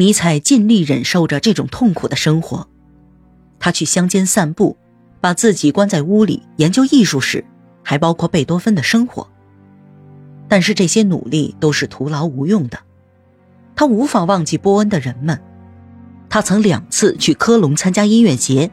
[0.00, 2.68] 尼采尽力忍受着这种痛苦的生活，
[3.58, 4.76] 他去乡间散步，
[5.20, 7.44] 把自己关在屋里研究艺术史，
[7.82, 9.28] 还包括贝多芬的生活。
[10.46, 12.78] 但是这些努力都是徒劳无用的，
[13.74, 15.42] 他无法忘记波恩的人们。
[16.28, 18.70] 他曾两次去科隆参加音乐节，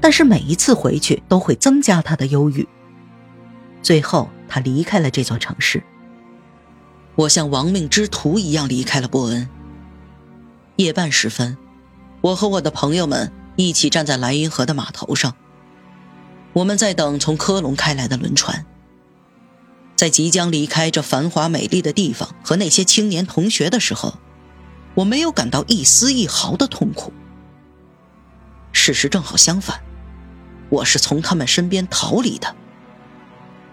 [0.00, 2.66] 但是每一次回去都会增加他的忧郁。
[3.82, 5.80] 最后，他离开了这座城市。
[7.14, 9.48] 我像亡命之徒一样离开了波恩。
[10.82, 11.58] 夜半时分，
[12.22, 15.36] 我和我的朋友们一起站在莱茵河的码头上。
[16.54, 18.64] 我们在等从科隆开来的轮船。
[19.94, 24.14] 在即将离开这繁华美丽的地方和那些青年同学的时候，
[24.94, 27.12] 我没有感到一丝一毫的痛苦。
[28.72, 29.82] 事实正好相反，
[30.70, 32.56] 我是从他们身边逃离的。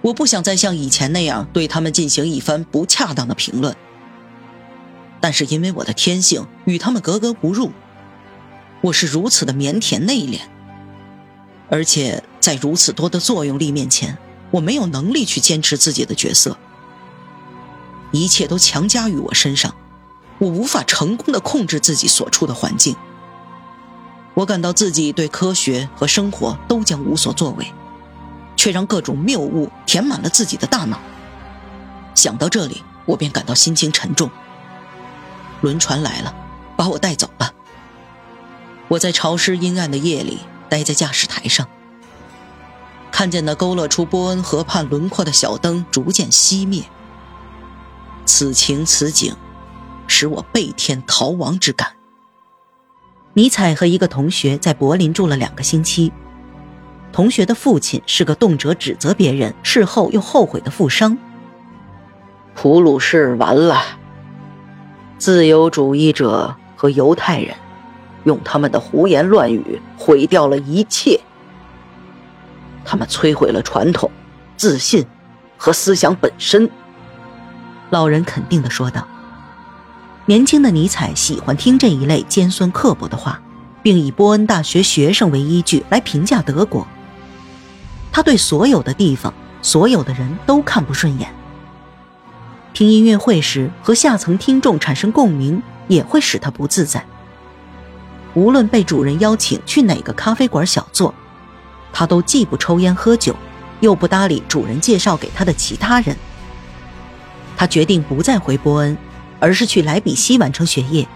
[0.02, 3.74] 我不想再像以前那样对他们进行一番不恰当的评论。
[5.20, 7.72] 但是因为我的天性与他们格格不入，
[8.82, 10.42] 我是如此的腼腆内敛，
[11.70, 14.18] 而且在如此多的作用力面前，
[14.52, 16.58] 我没有能力去坚持自己的角色。
[18.12, 19.74] 一切都强加于我身上，
[20.38, 22.96] 我无法成功的控制自己所处的环境。
[24.34, 27.74] 我感到自己对科学和生活都将无所作为，
[28.56, 31.00] 却让各种谬误填满了自己的大脑。
[32.14, 34.30] 想到这里，我便感到心情沉重。
[35.62, 36.34] 轮船来了，
[36.76, 37.54] 把我带走了。
[38.88, 41.68] 我在潮湿阴暗的夜里待在驾驶台上，
[43.12, 46.84] 看见那勾勒出波恩河畔轮廓的小灯逐渐熄灭。
[48.26, 49.36] 此情此景，
[50.08, 51.94] 使我倍添逃亡之感。
[53.34, 56.12] 尼采和一个同学在柏林住了两个星期。
[57.12, 61.18] 同学的父亲是个动辄指责别人、事后又后悔的富商。
[62.54, 63.84] 普鲁士完了。
[65.18, 67.56] 自由主义者和犹太人
[68.24, 71.20] 用他们的胡言乱语毁掉了一切。
[72.86, 74.10] 他们摧毁了传统、
[74.56, 75.06] 自信
[75.58, 76.70] 和思想本身。
[77.90, 79.08] 老人肯定的说道。
[80.26, 83.42] 年轻的尼采喜欢听这一类尖酸刻薄的话，
[83.82, 86.86] 并以波恩大学学生为依据来评价德国。
[88.12, 91.34] 他对所有的地方、所有的人都看不顺眼。
[92.78, 97.04] 听音乐会时和下层听众产生共鸣，也会使他不自在。
[98.36, 101.12] 无论被主人邀请去哪个咖啡馆小坐，
[101.92, 103.36] 他都既不抽烟喝酒，
[103.80, 106.16] 又不搭理主人介绍给他的其他人。
[107.58, 108.96] 他决定不再回波恩，
[109.40, 111.08] 而是去莱比锡完成学业。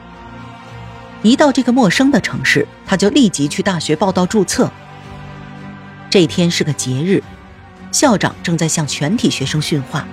[1.21, 4.71] 一到这个陌生的城市，他就立即去大学报到注册。
[6.09, 7.21] 这天是个节日，
[7.91, 10.07] 校长正在向全体学生训话。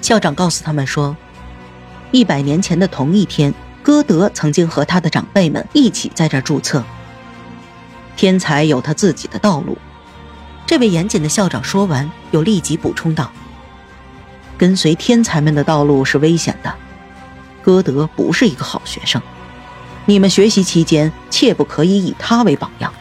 [0.00, 1.16] 校长告诉他们说，
[2.10, 6.82] 一百年前的同一天，歌德曾经和他的长辈们一起在这儿注册。
[8.16, 9.76] 天才有他自己的道路。
[10.66, 13.30] 这位严谨的校长说完，又立即补充道
[14.56, 16.74] ：“跟随天才们的道路是危险的。
[17.62, 19.20] 歌德不是一个好学生，
[20.06, 22.92] 你们学习期间切不可以以他为榜样。”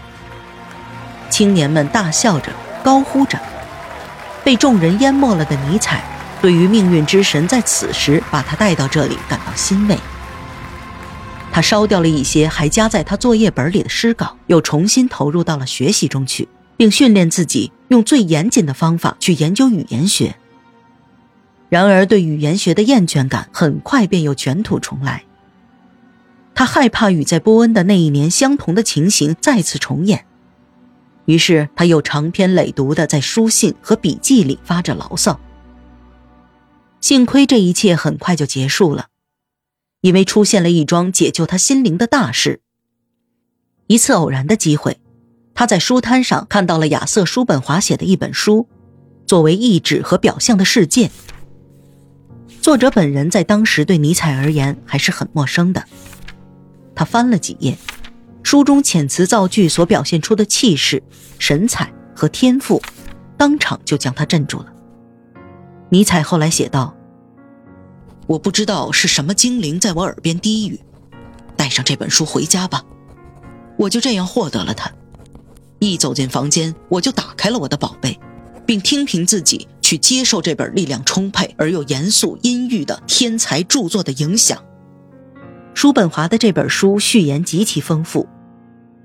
[1.30, 2.52] 青年们大笑着，
[2.84, 3.40] 高呼着，
[4.44, 6.04] 被众人淹没了的尼采。
[6.42, 9.98] 对于命运之神在此时把他带到这里感到欣慰，
[11.52, 20.36] 他烧掉了一些还夹在他作业本里的诗稿，又重新投入到了学习中去，并训练自己用最严谨的方法去研究语言学。
[21.70, 25.24] 然而，对语言学的厌倦感很快便又卷土重来。
[26.54, 30.26] 他害怕与在波恩的那一年相同的情形再次重演，
[31.26, 35.40] 于是他又长篇累牍地在书信和笔记里发着牢骚。
[37.00, 39.08] 幸亏这一切很快就结束了，
[40.02, 42.62] 因为出现了一桩解救他心灵的大事。
[43.88, 45.00] 一次偶然的机会，
[45.54, 48.68] 他在书摊上看到了亚瑟·叔本华写的一本书，
[49.26, 51.10] 作为意志和表象的世界。
[52.62, 55.86] 作者本人在当时对尼采而言还是很陌生的。
[56.94, 57.78] 他翻了几页，
[58.44, 61.02] 书中遣词造句所表现出的气势、
[61.40, 62.82] 神采和天赋，
[63.38, 64.74] 当场就将他镇住了。
[65.90, 66.94] 尼采后来写道。
[68.28, 70.78] 我不知道是什么精灵在我耳边低语
[71.56, 72.84] ：“带上这本书回家吧。”
[73.80, 74.92] 我就这样获得了它。
[75.80, 78.20] 一走进房间，我就打开了我的宝贝，
[78.66, 84.62] 并听凭自己去接受这本力量充沛而又严肃阴郁的天才著作的影响。
[85.74, 88.28] 叔本华的这本书序言极其丰富，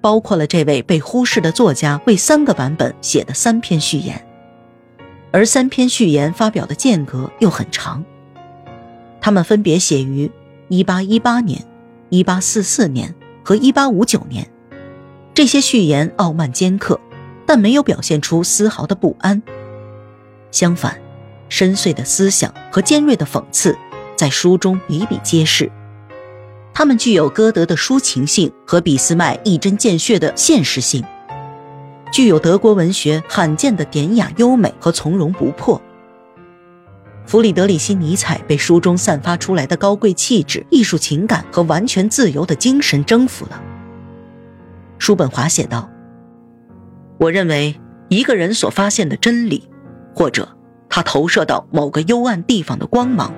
[0.00, 4.26] 包括了这位被忽视的作家为三个版本写的三篇序言，
[5.32, 8.04] 而三篇序言发表的间隔又很长。
[9.20, 10.30] 他们分别写于
[10.68, 11.64] 1818年、
[12.10, 14.48] 1844年和1859年。
[15.34, 17.00] 这些序言傲慢尖刻，
[17.46, 19.42] 但没有表现出丝毫的不安。
[20.50, 21.00] 相反，
[21.48, 23.76] 深邃的思想和尖锐的讽刺
[24.14, 25.72] 在书中比比皆是。
[26.74, 31.02] 他们具有歌德的抒情性和俾斯麦一针见血的现实性，
[32.12, 35.80] 具有德国文学罕见的典雅优美和从容不迫。
[37.24, 43.62] 弗里德里希·尼采被书中散发出来的高贵气质、艺术情感和完全自由的精神征服了。
[44.98, 45.88] 叔本华写道
[47.18, 49.70] ：“我认为一个人所发现的真理，
[50.14, 50.46] 或者
[50.90, 53.32] 他投射到某个幽暗地方的光芒，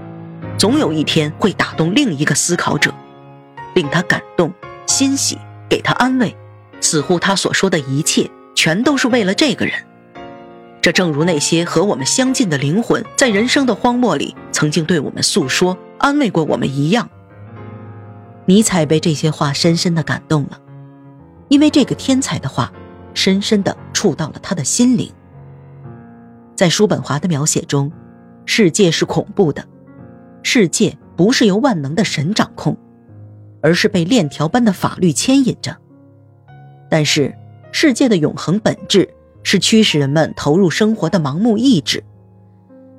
[0.58, 2.92] 总有一天会打动另一个思考者，
[3.74, 4.52] 令他感动、
[4.86, 5.38] 欣喜，
[5.68, 6.34] 给他安慰，
[6.80, 8.28] 似乎他所说的一切
[8.64, 9.74] 全都是为了这个人。”
[10.80, 17.10] 这正如那些和我们相近的灵魂在人生的荒漠里曾经对我们诉说、安慰过我们一样。
[18.46, 20.58] 尼采被这些话深深的感动了，
[21.48, 22.72] 因为这个天才的话，
[23.12, 25.12] 深深的触到了他的心灵。
[26.56, 27.92] 在叔本华的描写中，
[28.46, 29.62] 世界是恐怖的，
[30.42, 32.78] 世界不是由万能的神掌控，
[33.60, 35.76] 而是被链条般的法律牵引着。
[36.90, 37.34] 但是，
[37.76, 39.06] 世界的永恒本质。
[39.46, 42.02] 是驱使人们投入生活的盲目意志，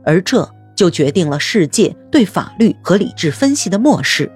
[0.04, 4.32] 而这就决定了世界对法律和理智分析的漠视。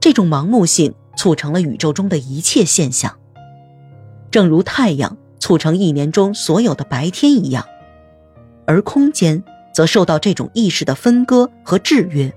[0.00, 3.16] 这种盲目性促成了宇宙中的一切现象，
[4.32, 7.64] 正如太阳促成一年中所有的白天一样，
[8.66, 12.32] 而空间则受到这种意识的分割和制约。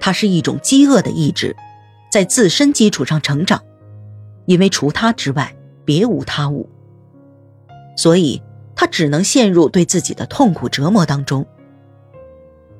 [0.00, 1.54] 它是一种饥饿的意志，
[2.10, 3.62] 在自身基础上成长，
[4.48, 5.54] 因为除他之外
[5.84, 6.66] 别无他物。
[7.98, 8.42] 所以，
[8.74, 11.46] 他只能陷入对自己的痛苦折磨当中。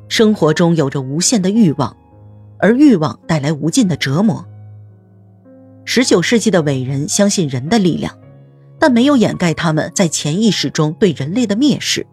[0.09, 1.95] 生活中有着无限的欲望，
[2.59, 4.47] 而欲望带来无尽的折磨。
[5.85, 8.19] 十九世纪的伟人相信人的力量，
[8.79, 12.07] 但没有掩盖他们在潜意识中对人类的蔑视，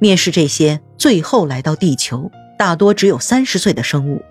[0.00, 4.22] 蔑视这些最后来到地球、大多只有三十岁的生物。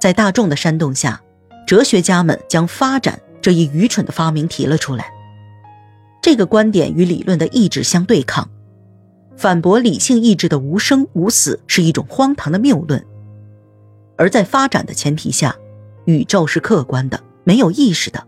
[0.00, 1.22] 在大众的煽动下，
[1.68, 5.12] 哲学家们将“发展”这一愚蠢的发明提了出来。
[6.22, 8.48] 这个观点与理论的意志相对抗，
[9.36, 13.04] 反驳理性意志的无生无死是一种荒唐的谬论。
[14.16, 15.54] 而在发展的前提下，
[16.06, 18.26] 宇宙是客观的，没有意识的。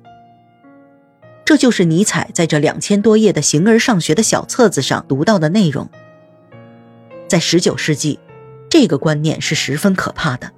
[1.47, 5.89] 这就是尼采在这两千多页的形而上学的小册子上读到的内容。
[7.27, 8.21] 在十九世纪，
[8.69, 10.53] 这个观念是十分可怕的，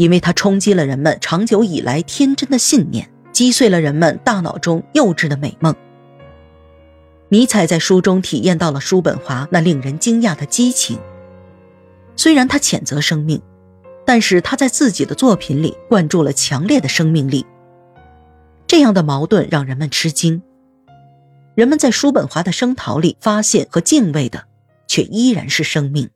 [0.00, 5.74] 因为它冲击了人们长久以来天真的信念，击碎了人们大脑中幼稚的美梦。
[7.28, 10.98] 尼采在书中体验到了叔本华那令人惊讶的激情。
[12.16, 13.42] 虽然他谴责生命，
[14.06, 17.44] 但是他在自己的作品里灌注了强烈的生命力。
[18.66, 20.40] 这样的矛盾让人们吃惊。
[21.54, 24.44] 人们在叔本华的声讨里发现和敬畏的，
[24.86, 26.08] 却依然是生命。